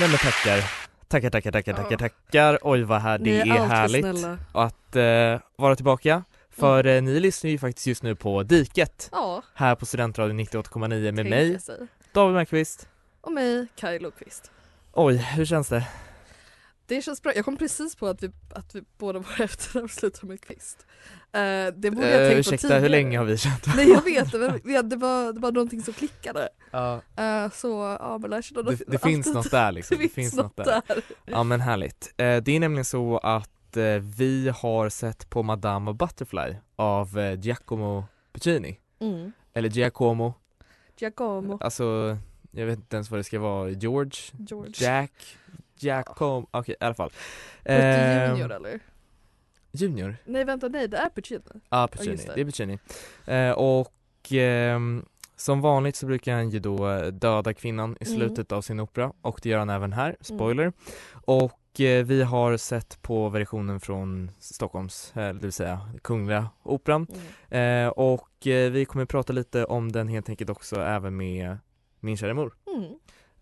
[0.00, 0.70] Nej men tackar.
[1.08, 2.58] Tackar, tackar, tackar, tackar, tackar.
[2.62, 6.24] Oj vad här, det är, är härligt att eh, vara tillbaka.
[6.50, 10.88] För eh, ni lyssnar ju faktiskt just nu på Diket Ja, här på Studentradion 98,9
[10.88, 11.86] med tänka mig, sig.
[12.12, 12.88] David Mellqvist.
[13.20, 14.50] Och mig, Kaj Lundqvist.
[14.92, 15.86] Oj, hur känns det?
[16.86, 17.32] Det känns bra.
[17.34, 20.86] Jag kom precis på att vi, att vi båda våra efternamn slutar med kvist.
[21.32, 21.40] Eh,
[21.76, 22.80] det borde jag Eh, tänkt på ursäkta, tidigare.
[22.80, 25.52] hur länge har vi känt Nej jag vet det, men vi- det var, det var
[25.52, 26.48] någonting som klickade.
[26.70, 29.98] Ja, Eh, så ja men jag känner det, det finns något där liksom.
[30.00, 30.82] Det finns något där.
[31.24, 32.12] Ja men härligt.
[32.16, 33.50] Det är nämligen så att
[34.00, 38.78] vi har sett på Madame Butterfly av Giacomo Puccini.
[39.00, 39.32] Mm.
[39.54, 40.34] Eller Giacomo,
[40.98, 42.16] Giacomo, alltså
[42.50, 44.12] jag vet inte ens vad det ska vara, George?
[44.38, 44.72] George.
[44.76, 45.12] Jack,
[45.76, 47.10] Giacomo, okej i alla fall.
[47.64, 48.80] Eh, Junior eller?
[49.72, 50.16] Junior?
[50.24, 51.40] Nej vänta nej det är Puccini.
[51.68, 52.32] Ja, Puccini, just det.
[52.34, 52.78] det är Puccini.
[53.26, 53.92] Eh, och
[54.32, 55.04] ehm,
[55.36, 58.18] som vanligt så brukar han ju då eh, döda kvinnan i Mm.
[58.18, 60.72] slutet av sin opera och det gör han även här, spoiler.
[61.12, 67.06] Och eh, vi har sett på versionen från Stockholms, eh, det vill säga Kungliga Operan.
[67.50, 67.86] Mm.
[67.86, 71.58] Eh, och eh, vi kommer prata lite om den helt enkelt också även med
[72.00, 72.54] min kära mor.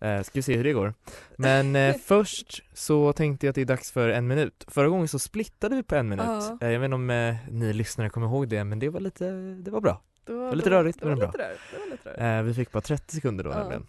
[0.03, 0.93] Eh, ska vi se hur det går.
[1.37, 4.65] Men eh, först så tänkte jag att det är dags för en minut.
[4.67, 6.25] Förra gången så splittade vi på en minut.
[6.27, 6.57] Ja.
[6.61, 9.31] Eh, jag vet inte om eh, ni lyssnare kommer ihåg det men det var lite,
[9.63, 10.01] det var bra.
[10.25, 11.27] Det var, det var- rörigt, det var men bra.
[11.27, 11.59] lite rörigt.
[11.73, 12.47] Det var lite rörigt.
[12.47, 13.57] Vi fick bara 30 sekunder då Ja.
[13.57, 13.87] nämligen.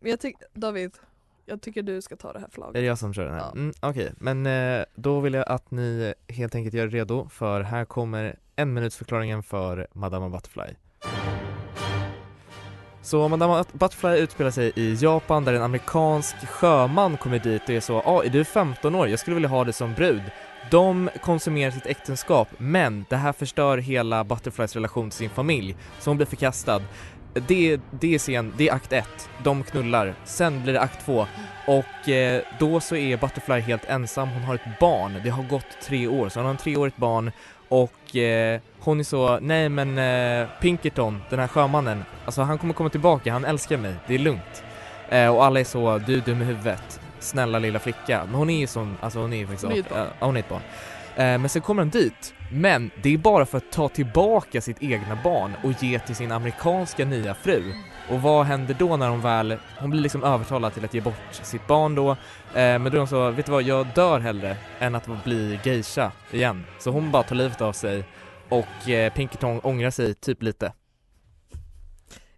[0.00, 0.92] Men jag tycker, David,
[1.46, 2.76] jag tycker du ska ta det här flagget.
[2.76, 3.40] Är det jag som kör den här?
[3.40, 3.52] Ja.
[3.52, 7.84] Mm, Okej, men eh, då vill jag att ni helt enkelt gör redo för här
[7.84, 10.74] kommer en minuts förklaringen för Madama Butterfly.
[13.04, 17.80] Så Madama Butterfly utspelar sig i Japan där en amerikansk sjöman kommer dit och är
[17.80, 19.08] så ja, ah, är du 15 år?
[19.08, 20.22] Jag skulle vilja ha dig som brud.
[20.70, 26.10] De konsumerar sitt äktenskap men det här förstör hela Butterflies relation till sin familj så
[26.10, 26.82] hon blir förkastad.
[27.48, 29.28] Det, det är scen, det är akt 1.
[29.42, 30.14] De knullar.
[30.24, 31.26] Sen blir det akt 2
[31.66, 35.80] och eh, då så är Butterfly helt ensam, hon har ett barn, det har gått
[35.82, 37.30] tre år, så hon har ett treårigt barn
[37.68, 42.74] och eh, hon är så, nej men eh, Pinkerton, den här sjömannen, alltså han kommer
[42.74, 44.64] komma tillbaka, han älskar mig, det är lugnt.
[45.08, 48.22] Eh, och alla är så, du är dum i huvudet, snälla lilla flicka.
[48.24, 50.06] Men hon är ju som, alltså hon är ju faktiskt, Hon är ett barn.
[50.20, 50.62] ja, hon är ett barn.
[51.16, 54.82] Eh, men sen kommer han dit, men det är bara för att ta tillbaka sitt
[54.82, 57.72] egna barn och ge till sin amerikanska nya fru.
[58.10, 61.14] Och vad händer då när hon väl, hon blir liksom övertalad till att ge bort
[61.30, 62.16] sitt barn då, eh,
[62.54, 66.12] men då är hon så, vet du vad, jag dör hellre än att bli geisha
[66.30, 66.64] igen.
[66.78, 68.04] Så hon bara tar livet av sig
[68.48, 70.72] och eh, Pinkerton ångrar sig typ lite.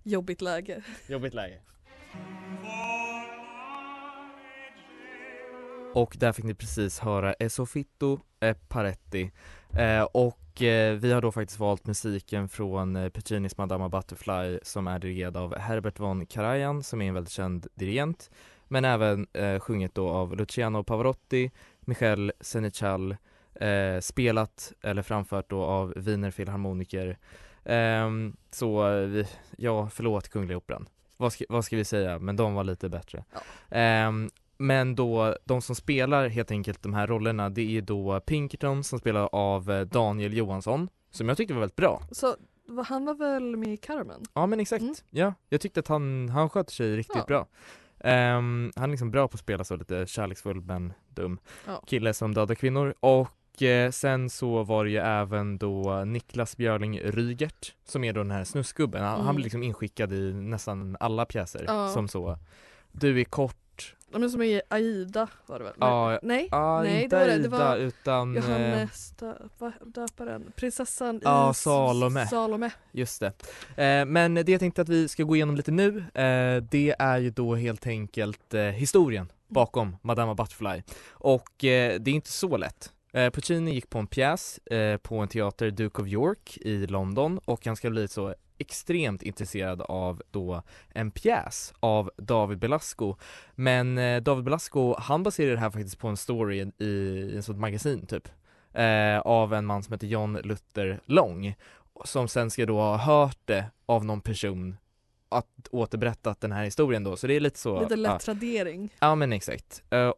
[0.03, 0.83] Jobbigt läge.
[1.09, 1.61] Jobbigt läge.
[5.95, 9.31] Och där fick ni precis höra Esofitto eh, Paretti
[9.79, 14.87] eh, och eh, vi har då faktiskt valt musiken från eh, Puccinis Madama Butterfly som
[14.87, 18.31] är dirigerad av Herbert von Karajan som är en väldigt känd dirigent
[18.69, 21.51] men även eh, sjunget då av Luciano Pavarotti,
[21.81, 23.17] Michel Senechal
[23.61, 27.19] eh, spelat eller framfört då av Wiener Philharmoniker
[27.69, 29.27] Ehm, så eh, vi,
[29.59, 33.25] ja förlåt Kungliga Operan vad ska, vad ska vi säga, men de var lite bättre
[33.33, 33.41] Ja.
[33.77, 38.85] Ehm, men då, de som spelar helt enkelt de här rollerna, det är då Pinkerton
[38.85, 42.03] som spelar av eh, Daniel Johansson, som jag tyckte var väldigt bra.
[42.11, 42.37] Så
[42.89, 44.23] han var väl med i Carmen?
[44.35, 44.95] Ja men exakt, Mm.
[45.11, 47.25] ja, jag tyckte att han, han sköter sig riktigt Ja.
[47.27, 47.47] bra.
[48.01, 51.83] Ehm, han är liksom bra på att spela så lite kärleksfull men dum Ja.
[51.87, 53.29] kille som dödar kvinnor och
[53.63, 58.31] eh, sen så var det ju även då Niklas Björling Rygert som är då den
[58.31, 59.03] här snusgubben.
[59.05, 59.27] Han, Mm.
[59.27, 61.89] han blir liksom inskickad i nästan alla pjäser Ja.
[61.89, 62.39] som så
[62.93, 65.75] Du är kort, De är som i Aida var det väl?
[65.81, 67.39] Ja, Nej, ah, nej det var det.
[67.39, 69.15] Det var utan eh, Johannes
[69.85, 72.27] döparen, prinsessan Ja, i Salome.
[72.27, 72.71] Salome.
[72.93, 73.27] Just det.
[73.85, 77.19] Eh, men det jag tänkte att vi ska gå igenom lite nu, eh, det är
[77.19, 80.83] ju då helt enkelt eh, historien bakom Madama Butterfly.
[81.11, 82.93] Och eh, det är inte så lätt.
[83.17, 87.41] Eh, Puccini gick på en pjäs eh, på en teater, Duke of York i London
[87.45, 93.17] och han ska bli så extremt intresserad av då en pjäs av David Belasco
[93.55, 97.43] men eh, David Belasco han baserar det här faktiskt på en story i, i en
[97.43, 98.29] sånt magasin typ
[98.73, 101.55] eh, av en man som heter John Luther Long
[102.05, 104.77] som sen ska då ha hört det av någon person
[105.29, 108.95] att återberättat den här historien då, så det är lite så Lite lätt ja, tradering.
[109.01, 109.83] ja men exakt.
[109.91, 110.13] Eh,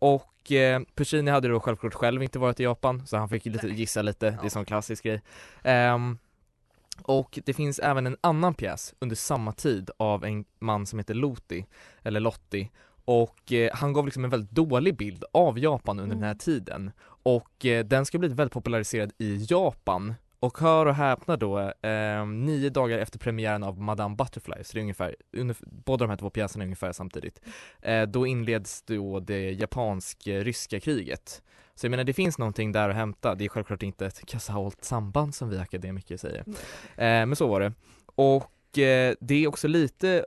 [0.49, 3.69] och eh, Puccini hade då självklart själv inte varit i Japan så han fick lite
[3.69, 4.51] gissa lite, det är Ja.
[4.51, 5.23] sån klassisk grej.
[5.63, 6.19] Ehm,
[7.03, 11.15] och det finns även en annan pjäs under samma tid av en man som heter
[11.15, 11.67] Loti,
[12.03, 12.71] eller Lotti
[13.05, 16.39] och eh, han gav liksom en väldigt dålig bild av Japan under den här Mm.
[16.39, 16.91] tiden
[17.23, 22.27] och eh, den ska bli väldigt populariserad i Japan och hör och häpna då, eh,
[22.27, 26.17] nio dagar efter premiären av Madame Butterfly, så det är ungefär, under, båda de här
[26.17, 27.41] två pjäserna är ungefär samtidigt,
[27.83, 31.43] eh, då inleds då det japansk-ryska kriget.
[31.75, 34.85] Så jag menar det finns någonting där att hämta, det är självklart inte ett kausalt
[34.85, 36.45] samband som vi akademiker säger.
[36.97, 37.73] Eh, men så var det.
[38.07, 40.27] Och eh, det är också lite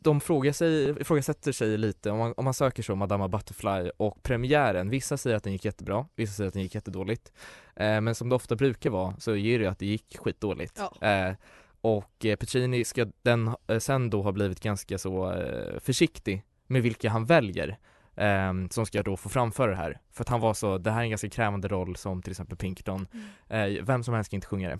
[0.00, 4.22] de frågar sig, ifrågasätter sig lite om man, om man söker så Madama Butterfly och
[4.22, 7.32] premiären, vissa säger att den gick jättebra, vissa säger att den gick jättedåligt.
[7.76, 10.80] Eh, men som det ofta brukar vara så ger det att det gick skitdåligt.
[11.00, 11.08] Ja.
[11.08, 11.34] eh,
[11.80, 16.82] och eh, Puccini ska den eh, sen då ha blivit ganska så eh, försiktig med
[16.82, 17.78] vilka han väljer
[18.16, 20.00] eh, som ska då få framföra det här.
[20.12, 22.56] För att han var så, det här är en ganska krävande roll som till exempel
[22.56, 23.06] Pinkerton.
[23.48, 24.78] Eh, vem som helst kan inte sjunga det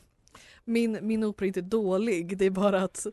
[0.65, 3.07] Min, min opera är inte dålig, det är bara att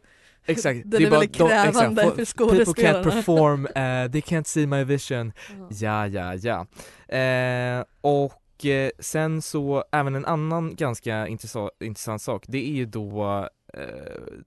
[0.46, 3.04] Exakt, den är, bara väldigt de- krävande exakt, för People can't skådespelarna.
[3.12, 5.32] perform, uh, they can't see my vision
[5.70, 6.08] Ja.
[6.08, 6.66] Ja, ja,
[7.08, 7.18] ja.
[7.18, 12.86] Eh, och eh, sen så, även en annan ganska intressant, intressant sak, det är ju
[12.86, 13.50] då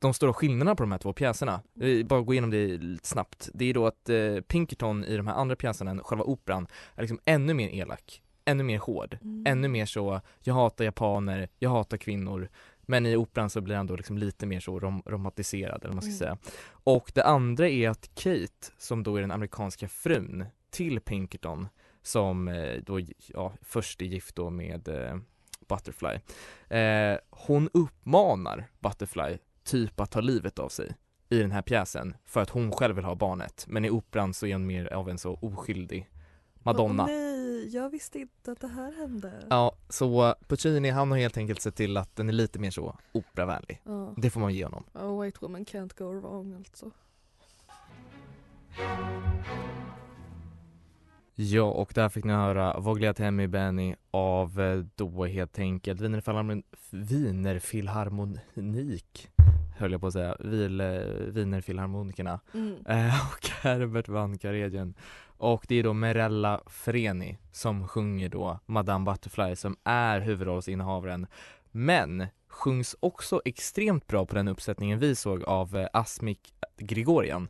[0.00, 1.60] de stora skillnaderna på de här två pjäserna.
[1.74, 3.48] Vi bara gå igenom det lite snabbt.
[3.54, 4.10] Det är då att
[4.48, 8.78] Pinkerton i de här andra pjäserna, själva operan, är liksom ännu mer elak, ännu mer
[8.78, 9.44] hård, Mm.
[9.46, 12.48] ännu mer så, jag hatar japaner, jag hatar kvinnor,
[12.90, 16.02] men i operan så blir han då liksom lite mer så rom- romantiserad eller man
[16.02, 16.18] ska Mm.
[16.18, 16.38] säga.
[16.84, 21.68] Och det andra är att Kate, som då är den amerikanska frun till Pinkerton,
[22.02, 25.16] som eh, då ja, först är gift då med eh,
[25.68, 26.18] Butterfly,
[26.78, 30.92] eh, hon uppmanar Butterfly typ att ta livet av sig
[31.28, 34.46] i den här pjäsen för att hon själv vill ha barnet men i operan så
[34.46, 36.08] är hon mer av en så oskyldig
[36.54, 37.04] Madonna.
[37.04, 37.29] Åh
[37.68, 39.32] jag visste inte att det här hände.
[39.50, 42.96] Ja, så Puccini han har helt enkelt sett till att den är lite mer så
[43.12, 43.82] operavänlig.
[43.84, 44.14] Ja.
[44.16, 44.84] Det får man ge honom.
[44.92, 46.90] A white woman can't go wrong alltså.
[51.34, 56.62] Ja, och där fick ni höra Vogliatemi Benny av eh, då helt enkelt Wiener Philharmon-
[56.90, 59.28] Wiener Filharmonik
[59.78, 60.86] höll jag på att säga, Vil, eh,
[61.26, 62.86] Wiener Filharmonikerna Mm.
[62.86, 64.94] eh, och Herbert van Karajan
[65.40, 71.26] och det är då Merella Freni som sjunger då Madame Butterfly som är huvudrollsinnehavaren
[71.70, 77.48] men sjungs också extremt bra på den uppsättningen vi såg av eh, Asmik Grigorian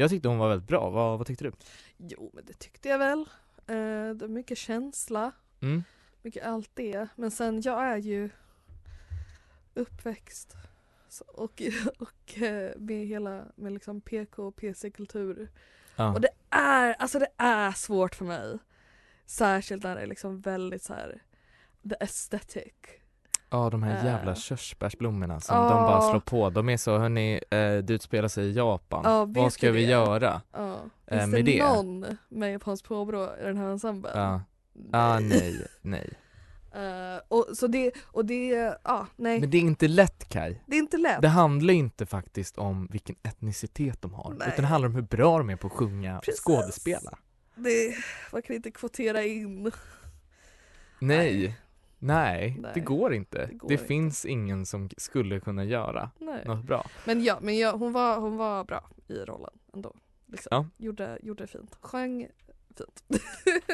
[0.00, 1.52] jag tyckte hon var väldigt bra, vad, vad tyckte du?
[1.96, 3.20] Jo men det tyckte jag väl.
[3.66, 5.82] Eh, det är mycket känsla, Mm?
[6.22, 7.08] mycket allt det.
[7.16, 8.30] Men sen jag är ju
[9.74, 10.56] uppväxt
[11.26, 11.62] och,
[11.98, 15.48] och eh, med hela med liksom PK och PC-kultur.
[16.00, 16.12] Ja.
[16.12, 18.58] Och det är, alltså det är svårt för mig.
[19.26, 21.22] Särskilt när det är liksom väldigt så här
[21.90, 22.72] the aesthetic.
[23.50, 24.04] Ja de här Eh.
[24.04, 25.62] jävla körsbärsblommorna som Ja.
[25.62, 29.24] de bara slår på, de är så hörni, eh, det utspelar sig i Japan, Ja,
[29.24, 29.90] vad ska vi det?
[29.90, 30.42] göra?
[30.52, 30.76] Ja.
[31.06, 31.64] Eh, Finns med det det?
[31.72, 34.12] någon med japanskt påbrå i den här ensemblen?
[34.18, 34.40] Ja,
[34.92, 36.10] ah, nej, nej
[36.74, 38.48] Eh, och, så det, och det,
[38.84, 39.40] ja nej.
[39.40, 40.60] Men det är inte lätt Kai.
[40.66, 41.22] det är inte lätt.
[41.22, 44.48] Det handlar inte faktiskt om vilken etnicitet de har, Nej.
[44.52, 46.40] utan det handlar om hur bra de är på att sjunga och Precis.
[46.40, 47.18] skådespela
[47.54, 47.94] Det,
[48.32, 49.70] man kan inte kvotera in.
[50.98, 51.56] Nej,
[51.98, 52.70] nej, Nej.
[52.74, 53.38] det går inte.
[53.38, 53.84] Det Det, går inte.
[53.84, 56.44] finns ingen som skulle kunna göra Nej.
[56.46, 56.86] något bra.
[57.04, 59.94] Men ja, men ja hon, var, hon var bra i rollen ändå.
[60.26, 60.48] Liksom.
[60.50, 60.66] Ja.
[60.86, 61.76] Gjorde, gjorde fint.
[61.80, 62.28] Sjöng
[62.76, 63.02] fint.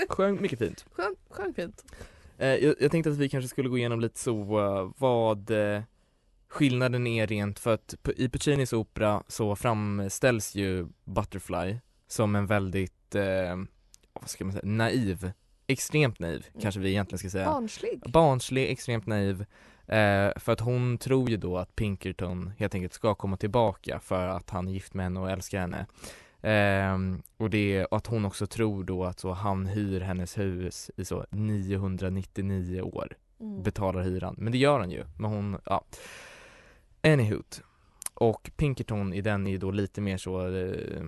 [0.09, 0.85] Sjöng mycket fint.
[0.93, 1.85] Sjöng, sjöng fint.
[2.39, 5.83] Eh, jag, jag tänkte att vi kanske skulle gå igenom lite så eh, vad eh,
[6.49, 11.77] skillnaden är rent för att i Puccinis opera så framställs ju Butterfly
[12.09, 13.57] som en väldigt, eh,
[14.13, 15.31] vad ska man säga, naiv,
[15.67, 16.63] extremt naiv Mm.
[16.63, 17.45] kanske vi egentligen ska säga.
[17.45, 18.03] Barnslig.
[18.07, 19.41] Barnslig, extremt naiv.
[19.87, 24.29] Eh, för att hon tror ju då att Pinkerton helt enkelt ska komma tillbaka för
[24.29, 25.87] att han är gift med henne och älskar henne.
[26.43, 30.91] Ehm, och det och att hon också tror då att så han hyr hennes hus
[30.97, 33.63] i så 999 år, Mm.
[33.63, 34.35] betalar hyran.
[34.39, 35.85] Men det gör han ju, men hon, ja.
[37.03, 37.43] Anywho.
[38.15, 41.03] Och Pinkerton i den är ju då lite mer så, eh,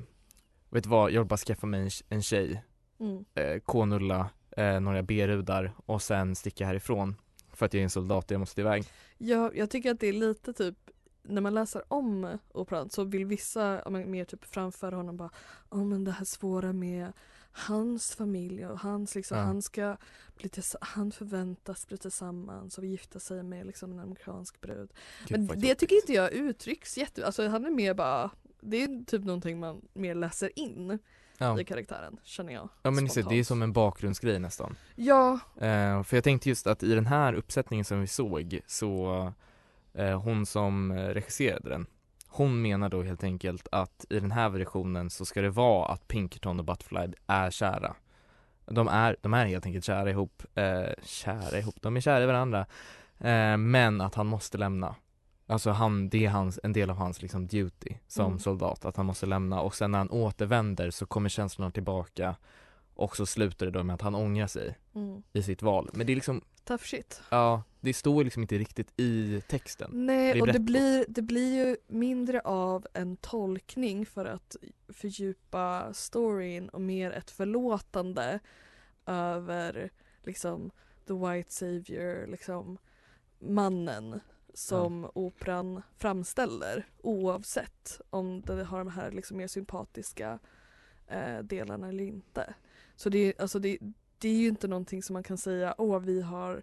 [0.71, 2.63] vet du vad, jag vill bara skaffa mig en, en tjej,
[3.01, 3.25] Mm.
[3.35, 7.15] eh, K-nulla, eh, några B-rudar och sen sticka härifrån.
[7.53, 8.85] För att jag är en soldat och jag måste iväg.
[9.19, 10.77] Ja, jag tycker att det är lite typ
[11.29, 15.31] när man läser om operan så vill vissa mer typ framföra honom bara
[15.71, 17.13] oh, men det här svåra med
[17.53, 19.45] hans familj och hans liksom, Ja.
[19.45, 19.97] han ska
[20.37, 24.93] bli han förväntas bli tillsammans och gifta sig med liksom en amerikansk brud.
[25.27, 28.31] Gud, Men det tycker inte jag uttrycks jätte, alltså han är mer bara
[28.61, 30.99] det är typ någonting man mer läser in
[31.39, 31.61] ja.
[31.61, 32.69] i karaktären känner jag.
[32.83, 34.77] ja men ser, det är som en bakgrundsgrej nästan.
[34.97, 39.33] Ja, Eh, för jag tänkte just att i den här uppsättningen som vi såg så
[40.25, 41.87] hon som eh, regisserade den
[42.29, 46.09] hon menar då helt enkelt att i den här versionen så ska det vara att
[46.09, 47.97] Pinkerton och Butterfly är kära.
[48.67, 52.27] De är, de är helt enkelt kära ihop, eh, kära ihop, de är kära i
[52.27, 52.67] varandra.
[53.19, 54.95] Eh, men att han måste lämna.
[55.47, 58.39] Alltså han, det är hans, en del av hans liksom duty som Mm.
[58.39, 62.37] soldat, att han måste lämna och sen när han återvänder så kommer känslorna tillbaka
[62.95, 65.23] och så slutar det då med att han ångrar sig mm.
[65.33, 65.91] i sitt val.
[65.93, 67.23] Men det är liksom, tough shit.
[67.31, 69.91] ja, det står liksom inte riktigt i texten.
[70.07, 74.57] Nej, Det och det blir, det blir ju mindre av en tolkning för att
[74.89, 78.41] fördjupa storyn och mer ett förlåtande
[79.07, 79.91] över
[80.23, 80.71] liksom
[81.07, 82.79] the white savior, liksom
[83.39, 84.21] mannen
[84.55, 90.39] som operan framställer oavsett om det har de här liksom mer sympatiska
[91.07, 92.55] eh, delarna eller inte.
[92.97, 93.79] Så det, är- alltså det,
[94.19, 96.63] det är ju inte någonting som man kan säga åh vi har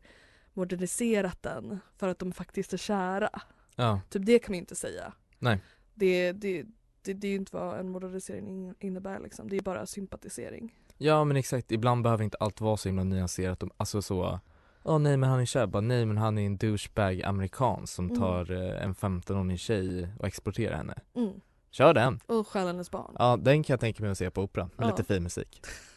[0.55, 3.29] moderniserat den för att de faktiskt är kära.
[3.75, 5.13] Ja, Typ det kan man ju inte säga.
[5.39, 5.59] Nej.
[5.93, 6.63] Det, det,
[7.01, 9.49] det, det är ju inte vad en modernisering in- innebär liksom.
[9.49, 10.75] Det är bara sympatisering.
[10.97, 14.39] ja men exakt, ibland behöver inte allt vara så himla nyanserat, alltså så
[14.87, 18.05] Åh nej men han är kär, bara nej men han är en douchebag amerikan som
[18.05, 18.17] Mm.
[18.19, 20.95] tar eh, en 15-årig tjej och exploaterar henne.
[21.15, 21.33] Mm.
[21.71, 22.19] Kör den!
[22.25, 23.15] Och stjäl hennes barn.
[23.19, 24.89] Ja, den kan jag tänka mig att se på operan med Ja.
[24.91, 25.61] lite fin musik.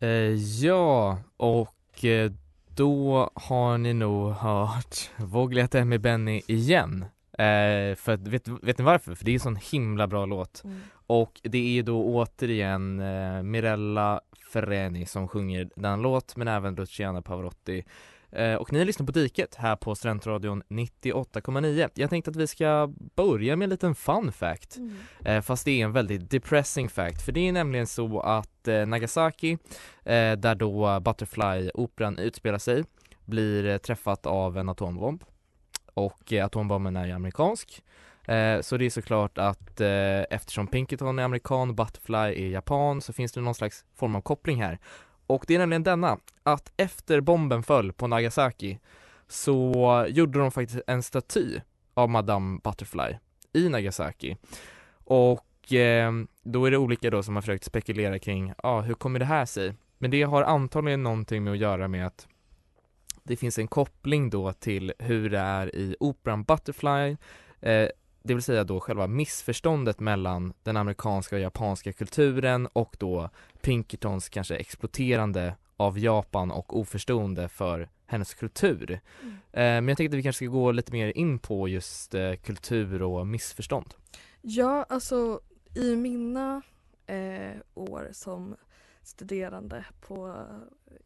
[0.00, 0.34] Eh,
[0.64, 2.32] ja, och eh,
[2.74, 7.04] då har ni nog hört Vågliga med Benny igen.
[7.38, 9.14] Eh, för att, vet, vet ni varför?
[9.14, 10.64] För det är en sån himla bra låt.
[10.64, 10.80] Mm.
[11.06, 14.20] Och det är då återigen eh, Mirella
[14.52, 17.84] Ferreni som sjunger den låt, men även Luciana Pavarotti.
[18.32, 21.90] Eh, och ni lyssnar på Diket här på Studentradion 98,9.
[21.94, 24.76] Jag tänkte att vi ska börja med en liten fun fact.
[24.76, 24.96] Mm.
[25.24, 28.86] Eh, fast det är en väldigt depressing fact, för det är nämligen så att eh,
[28.86, 29.58] Nagasaki,
[30.38, 32.84] där då Butterfly-operan utspelar sig,
[33.24, 35.24] blir träffat av en atombomb.
[35.94, 37.82] Och atombomben är ju amerikansk.
[38.60, 39.80] Så det är såklart att
[40.30, 44.20] eftersom Pinkerton är amerikan och Butterfly är japan så finns det någon slags form av
[44.20, 44.78] koppling här.
[45.26, 48.78] Och det är nämligen denna, att efter bomben föll på Nagasaki
[49.28, 51.60] så gjorde de faktiskt en staty
[51.94, 53.16] av Madame Butterfly
[53.52, 54.36] i Nagasaki.
[55.04, 58.94] Och eh, då är det olika då som har försökt spekulera kring, ja ah, hur
[58.94, 59.74] kommer det här sig?
[59.98, 62.26] Men det har antagligen någonting med att göra med att
[63.22, 67.16] det finns en koppling då till hur det är i operan Butterfly,
[67.60, 67.88] eh,
[68.22, 73.30] det vill säga då själva missförståndet mellan den amerikanska och japanska kulturen och då
[73.66, 79.00] Pinkertons kanske exploaterande av Japan och oförstående för hennes kultur.
[79.22, 79.34] Mm.
[79.34, 82.34] Eh, men jag tänkte att vi kanske ska gå lite mer in på just eh,
[82.34, 83.94] kultur och missförstånd.
[84.40, 85.40] Ja, alltså
[85.74, 86.62] i mina
[87.06, 88.56] eh, år som
[89.02, 90.46] studerande på,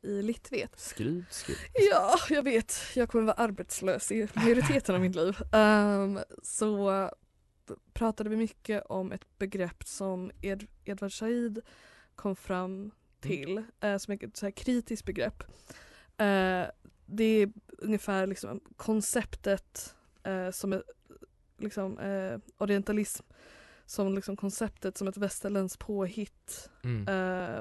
[0.02, 0.81] i Litvet.
[0.81, 1.59] Skryt, skryt.
[1.90, 2.75] Ja, jag vet.
[2.95, 5.37] Jag kommer vara arbetslös i majoriteten av mitt liv.
[5.52, 7.11] Ehm, så
[7.93, 11.61] pratade vi mycket om ett begrepp som Ed, Edward Said
[12.21, 15.43] kom fram till eh, som ett så här kritiskt begrepp.
[16.17, 16.65] Eh,
[17.07, 20.83] det är ungefär liksom konceptet eh, som är
[21.59, 23.25] liksom eh, orientalism
[23.87, 27.05] som liksom konceptet som ett västerländskt påhitt Mm.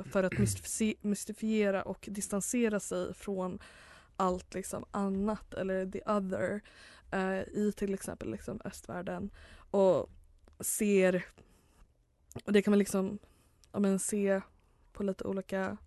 [0.04, 3.60] för att mystifi- mystifiera och distansera sig från
[4.16, 6.62] allt liksom annat eller the other
[7.54, 9.30] i till exempel liksom östvärlden
[9.72, 10.10] och
[10.60, 11.26] ser
[12.46, 13.20] och det kan man liksom
[13.72, 14.42] ja, men, se
[14.94, 15.78] på lite olika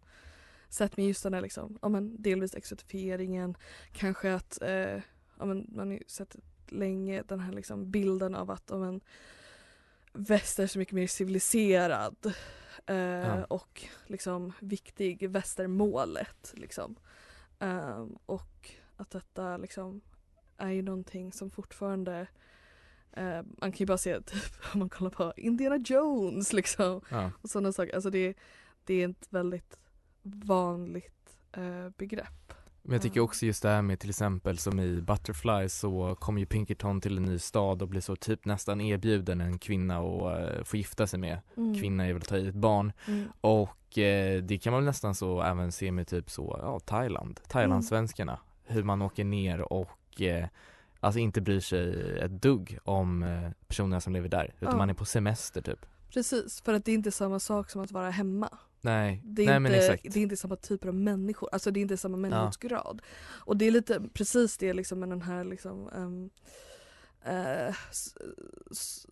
[0.68, 3.56] sätt med just den här liksom, ja, men, delvis exotifieringen
[3.92, 5.00] kanske att eh,
[5.38, 6.36] ja, men, man har ju sett
[6.68, 9.00] länge den här liksom bilden av att ja, men,
[10.12, 12.32] väst är så mycket mer civiliserad
[12.86, 13.44] eh, Ja.
[13.44, 16.96] och liksom viktig, väst är målet liksom.
[17.58, 20.00] Ehm, och att detta liksom
[20.56, 22.26] är ju någonting som fortfarande
[23.16, 24.42] eh, man kan ju bara se typ
[24.72, 27.30] om man kollar på Indiana Jones liksom Ja.
[27.42, 27.94] och sådana saker.
[27.94, 28.34] Alltså det,
[28.84, 29.78] det är ett väldigt
[30.22, 32.54] vanligt eh, begrepp.
[32.84, 36.40] Men jag tycker också just det här med till exempel som i Butterfly så kommer
[36.40, 40.30] ju Pinkerton till en ny stad och blir så typ nästan erbjuden en kvinna och
[40.40, 41.38] uh, få gifta sig med.
[41.56, 41.74] Mm.
[41.80, 43.24] Kvinna är väl att ta i ett barn Mm.
[43.40, 48.38] och eh, det kan man nästan så även se med typ så, ja Thailand, Thailandssvenskarna.
[48.64, 50.46] Hur man åker ner och eh,
[51.02, 54.76] alltså inte bryr sig ett dugg om eh, personerna som lever där utan Ja.
[54.76, 55.86] man är på semester typ.
[56.14, 58.58] Precis, för att det är inte samma sak som att vara hemma.
[58.80, 60.02] Nej, Det är, nej inte, men exakt.
[60.02, 63.02] det är inte samma typer av människor, alltså det är inte samma människosgrad.
[63.28, 66.30] Och det är lite precis det liksom med den här liksom um,
[67.24, 68.14] eh, s-
[68.70, 69.06] s-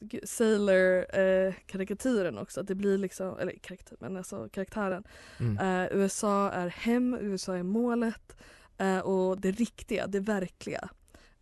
[0.00, 5.04] gud, Sailor-karikatyren också, att det blir liksom, eller karikatyr, men alltså karaktären.
[5.40, 5.58] Mm.
[5.58, 8.36] Eh, USA är hem, USA är målet
[8.78, 10.88] eh, och det riktiga, det verkliga.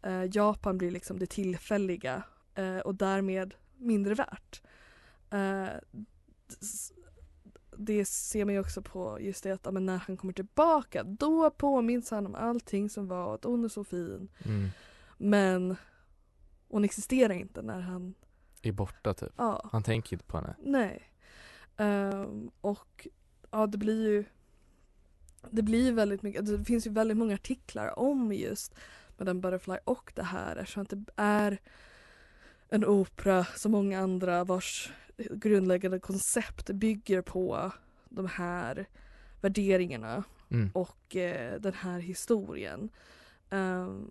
[0.02, 2.22] Eh, Japan blir liksom det tillfälliga
[2.54, 4.62] eh, och därmed mindre värt.
[5.30, 5.68] Eh,
[7.76, 11.50] det ser man ju också på just det att ja, när han kommer tillbaka då
[11.50, 14.28] påminns han om allting som var att hon är så fin.
[14.44, 14.68] Mm.
[15.18, 15.76] Men
[16.68, 18.14] hon existerar inte när han,
[18.62, 19.32] Är borta typ.
[19.36, 19.68] ja.
[19.72, 20.56] Han tänker inte på henne.
[20.62, 21.02] Nej.
[21.76, 23.08] Ehm, och
[23.50, 24.24] ja, det blir ju
[25.50, 28.74] det blir väldigt mycket, alltså, det finns ju väldigt många artiklar om just
[29.18, 31.58] Madame Butterfly och det här eftersom att det är
[32.68, 34.92] en opera som många andra vars
[35.30, 37.72] grundläggande koncept bygger på
[38.08, 38.86] de här
[39.40, 40.70] värderingarna Mm.
[40.74, 42.88] och eh, den här historien.
[43.50, 44.10] Ehm,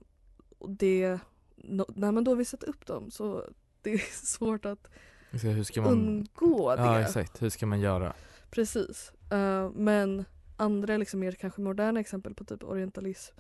[0.58, 1.20] och det,
[1.56, 3.44] no, när man då vill sätta upp dem så
[3.82, 4.88] det är svårt att
[5.78, 6.82] man, undgå det.
[6.82, 8.14] ja exakt, hur ska man göra?
[8.52, 9.12] Precis.
[9.32, 10.26] Eh, men
[10.62, 13.36] andra liksom mer kanske moderna exempel på typ orientalism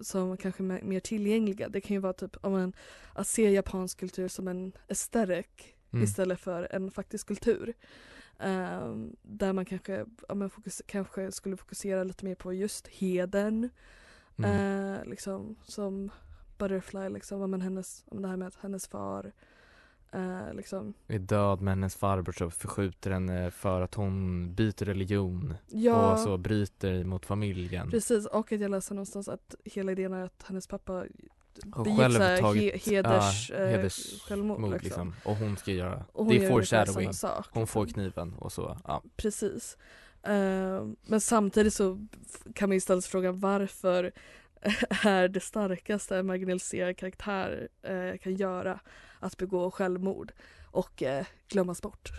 [0.00, 1.68] som kanske är mer tillgängliga.
[1.68, 2.72] Det kan ju vara typ om en,
[3.14, 5.46] att se japansk kultur som en aesthetic
[5.92, 6.04] Mm.
[6.04, 7.74] istället för en faktisk kultur.
[8.38, 13.70] Eh, där man kanske, ja, men fokus, kanske skulle fokusera lite mer på just heden.
[14.38, 14.50] Mm.
[14.50, 16.10] Eh, liksom, som
[16.58, 19.32] Butterfly, liksom, men hennes, om det här med att hennes far
[20.12, 25.54] eh, liksom, Är död men hennes farbror så förskjuter henne för att hon byter religion
[25.68, 27.90] ja, och så bryter mot familjen.
[27.90, 31.04] Precis, och att jag läste någonstans att hela idén är att hennes pappa
[31.74, 34.60] Och begick själv här tagit- he, heders, ja, eh, heders- självmord.
[34.60, 35.08] Mord, liksom.
[35.08, 35.30] liksom.
[35.32, 37.12] Och hon ska göra, Och hon det är foreshadowing.
[37.14, 38.02] sak, Hon får liksom.
[38.02, 39.02] kniven och så, ja.
[39.16, 39.76] Precis.
[40.22, 42.06] Eh, men samtidigt så
[42.54, 44.12] kan man ju ställa sig frågan varför
[45.04, 47.68] är det starkaste en marginaliserad karaktär
[48.22, 48.80] kan göra
[49.20, 50.32] att begå självmord
[50.70, 52.12] och eh, glömmas bort.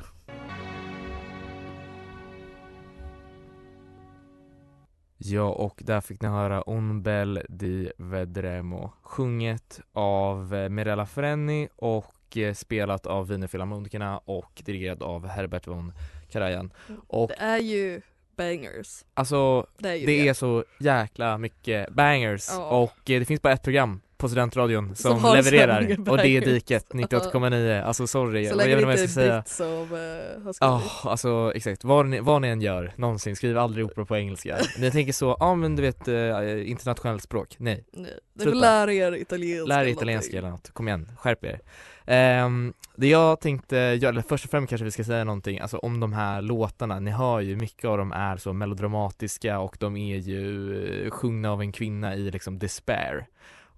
[5.17, 11.67] Ja, och där fick ni höra Un bel di vedremo sjunget av eh, Mirella Freni
[11.75, 15.93] och eh, spelat av Wienerfilharmonikerna och dirigerad av Herbert von
[16.31, 16.73] Karajan.
[17.07, 18.01] Och Det är ju
[18.35, 19.05] bangers.
[19.13, 22.65] alltså Det är ju det är så jäkla mycket bangers Ja.
[22.81, 26.41] och eh, det finns bara ett program på studentradion Som som, levererar och det är.
[26.41, 30.79] Diket 98,9 alltså sorry, Så jag vet inte vad jag ska säga som har Ja,
[30.79, 31.05] skrivit.
[31.05, 31.84] alltså exakt.
[31.84, 34.57] Vad ni, vad ni än gör någonsin, skriv aldrig opera på engelska.
[34.79, 37.86] Ni tänker så, ja men du vet eh, internationellt språk, nej.
[37.93, 39.67] Nej, lära er italienska.
[39.75, 41.60] Lär er italienska eller något, kom igen, skärp er.
[42.05, 45.77] Ehm, det jag tänkte göra, eller först och främst kanske vi ska säga någonting, alltså
[45.77, 49.97] om de här låtarna, ni hör ju mycket av dem är så melodramatiska och de
[49.97, 53.27] är ju eh, sjungna av en kvinna i liksom despair.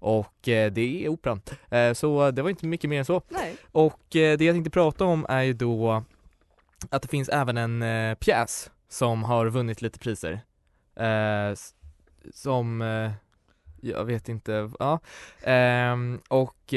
[0.04, 1.40] Och eh, det är operan.
[1.70, 3.22] Eh, så det var inte mycket mer än så.
[3.28, 3.56] Nej.
[3.72, 6.02] Och eh, det jag tänkte prata om är ju då
[6.90, 10.40] att det finns även en pjäs som har vunnit lite priser.
[12.32, 12.80] Som,
[13.80, 15.00] jag vet inte, ja.
[15.42, 16.74] Ehm, och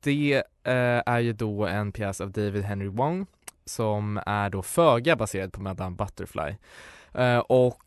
[0.00, 3.26] det är ju då en pjäs av David Henry Wong
[3.64, 6.54] som är då föga baserad på Madame Butterfly.
[7.46, 7.84] Och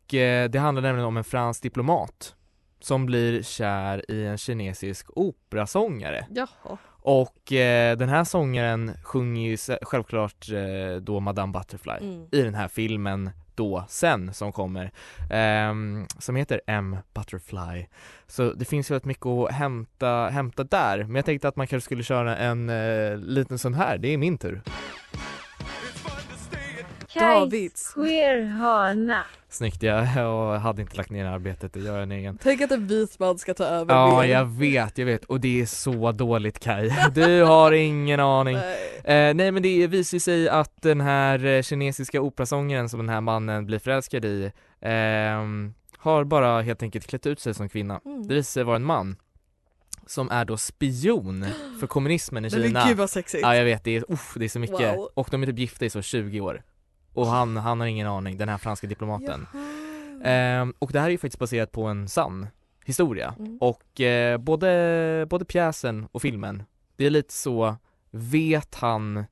[0.49, 2.35] det handlar nämligen om en fransk diplomat
[2.79, 6.25] som blir kär i en kinesisk operasångare.
[6.29, 6.77] Jaha.
[7.01, 12.27] Och eh, den här sångaren sjunger ju självklart eh, då Madame Butterfly Mm.
[12.31, 14.91] i den här filmen då sen som kommer
[15.29, 17.85] ehm, som heter M Butterfly
[18.27, 21.67] Så det finns ju väldigt mycket att hämta, hämta där men jag tänkte att man
[21.67, 24.61] kanske skulle köra en eh, liten sån här, det är min tur
[27.13, 27.93] Davids.
[27.93, 29.23] queerhörna.
[29.49, 32.37] Snyggt, jag, jag hade inte lagt ner arbetet att göra en egen.
[32.43, 34.27] Tänk att en vit man ska ta över Ja, mer.
[34.27, 35.25] jag vet, jag vet.
[35.25, 36.91] Och det är så dåligt Kai.
[37.13, 38.57] Du har ingen aning.
[38.57, 39.29] Nej.
[39.29, 43.09] Eh, nej men det visar ju sig att den här eh, kinesiska operasångaren som den
[43.09, 48.01] här mannen blir förälskad i ehm, har bara helt enkelt klätt ut sig som kvinna.
[48.05, 48.27] Mm.
[48.27, 49.15] Det visar sig vara en man
[50.07, 51.45] som är då spion
[51.79, 52.79] för kommunismen i Kina.
[52.79, 53.41] men gud vad sexigt.
[53.43, 54.97] Ja jag vet, det är, uff, det är så mycket.
[54.97, 55.09] Wow.
[55.13, 56.61] Och de är typ gifta i så 20 år.
[57.19, 59.47] Och han, han har ingen aning, den här franska diplomaten.
[60.23, 62.47] Ehm, och det här är ju faktiskt baserat på en sann
[62.85, 63.35] historia.
[63.39, 63.57] Mm.
[63.61, 66.63] Och eh, både, både pjäsen och filmen,
[66.95, 67.75] det är lite så,
[68.11, 69.25] vet han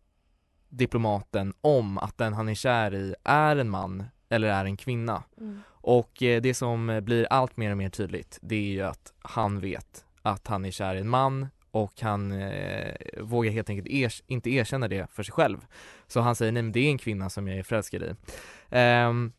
[0.70, 5.24] diplomaten om att den han är kär i är en man eller är en kvinna?
[5.38, 5.62] Mm.
[5.70, 9.60] Och eh, det som blir allt mer och mer tydligt, det är ju att han
[9.60, 11.48] vet att han är kär i en man
[11.84, 15.58] och han eh, vågar helt enkelt ers- inte erkänna det för sig själv.
[16.08, 18.14] Så han säger nej men det är en kvinna som jag är förälskad i.
[18.70, 19.32] Ehm,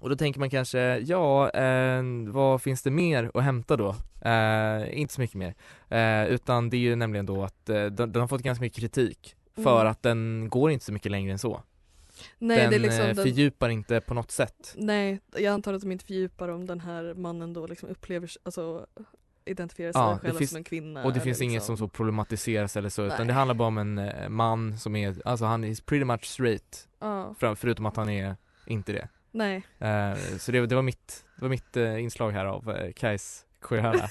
[0.00, 3.88] och då tänker man kanske, ja, eh, vad finns det mer att hämta då?
[4.24, 5.54] Eh, inte så mycket mer.
[5.88, 8.78] Eh, utan det är ju nämligen då att eh, den, den har fått ganska mycket
[8.80, 9.90] kritik för Mm.
[9.90, 11.62] att den går inte så mycket längre än så.
[12.38, 14.74] Nej den det är liksom eh, den, fördjupar inte på något sätt.
[14.76, 18.86] Nej, jag antar att de inte fördjupar om den här mannen då liksom upplever, alltså
[19.46, 21.04] identifierar sig Ja, själv finns- som en kvinna.
[21.04, 21.76] Och det finns inget liksom.
[21.76, 23.26] som så problematiseras eller så utan Nej.
[23.26, 26.88] det handlar bara om en eh, man som är, alltså han är pretty much straight
[27.00, 29.08] Ja, för, förutom att han är inte det.
[29.30, 29.62] nej.
[29.78, 33.44] Eh, så det, det var mitt, det var mitt eh, inslag här av eh, Kajs
[33.60, 34.08] queerhörna.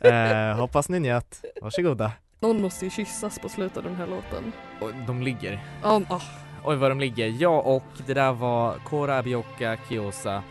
[0.50, 2.12] eh, hoppas ni njöt, varsågoda.
[2.40, 4.52] Någon måste ju kyssas på slutet av den här låten.
[4.80, 5.64] Och de ligger.
[5.82, 6.20] Ja, ah,
[6.64, 7.26] Oj vad de ligger.
[7.38, 10.42] Ja och det där var Kora Bioka Kiosa.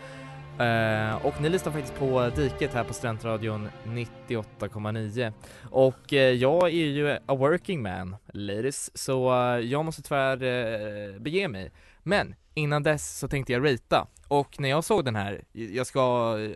[0.58, 5.32] Eh, och ni lyssnar faktiskt på Diket här på Studentradion 98,9.
[5.70, 11.20] Och eh, jag är ju a working man, ladies, så eh, jag måste tyvärr eh,
[11.20, 11.70] bege mig.
[12.04, 14.06] Men innan dess så tänkte jag rita.
[14.28, 16.00] Och när jag såg den här, jag ska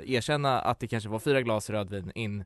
[0.06, 2.40] erkänna att det kanske var fyra glas rödvin in.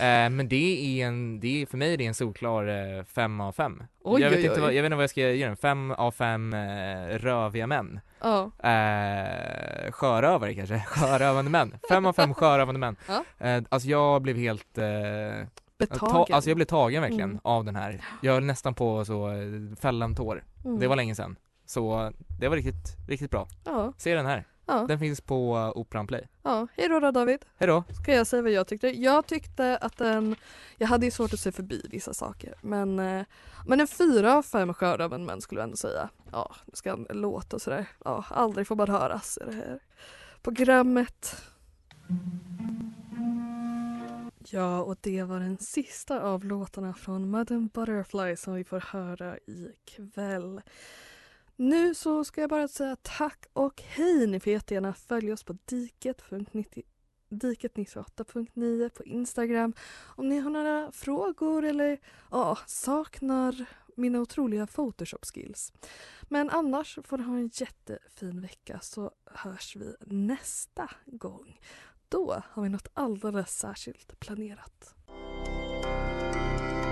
[0.00, 0.56] Eh, men det
[1.02, 2.66] är en, det är, för mig är det en solklar
[2.98, 3.82] eh, fem av fem.
[4.04, 5.90] Oj, jag, vet oj, inte vad, jag vet inte vad jag ska ge den, fem
[5.90, 8.00] av fem eh, röviga män.
[8.20, 8.50] ja.
[8.58, 11.74] Eh, sjörövare kanske, sjörövande män.
[11.88, 12.96] Fem av fem sjörövande män.
[13.38, 17.40] Eh, alltså jag blev helt, eh, ta, alltså jag blev tagen verkligen Mm.
[17.44, 18.00] av den här.
[18.20, 19.36] Jag höll nästan på så eh,
[19.80, 20.44] fälla en tår.
[20.64, 20.78] Mm.
[20.80, 21.36] Det var länge sedan.
[21.72, 23.48] Så det var riktigt, riktigt bra.
[23.64, 24.44] Ja, Se den här.
[24.66, 26.28] ja, Den finns på uh, Operan Play.
[26.42, 26.66] ja.
[26.76, 27.44] Hej då, David.
[27.56, 27.84] Hejdå!
[28.02, 28.88] Ska jag säga vad jag tyckte?
[28.88, 30.36] Jag tyckte att den,
[30.78, 33.24] jag hade ju svårt att se förbi vissa saker men, eh,
[33.66, 36.08] men en fyra av fem sjöröven män skulle jag ändå säga.
[36.32, 37.86] Ja, nu ska han låta sådär.
[38.04, 39.78] Ja, aldrig får man höras i det här
[40.42, 41.36] programmet.
[44.50, 49.36] Ja, och det var den sista av låtarna från Madam Butterfly som vi får höra
[49.46, 50.60] ikväll.
[51.62, 54.26] Nu så ska jag bara säga tack och hej.
[54.26, 56.82] Ni får jättegärna följa oss på diket.90
[57.28, 59.74] diket98.9 på Instagram
[60.16, 61.98] om ni har några frågor eller
[62.30, 63.64] ja, saknar
[63.96, 65.72] mina otroliga Photoshop skills.
[66.22, 71.60] Men annars får du ha en jättefin vecka så hörs vi nästa gång.
[72.08, 74.94] Då har vi något alldeles särskilt planerat.